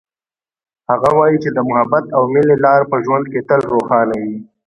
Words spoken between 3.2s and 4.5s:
کې تل روښانه وي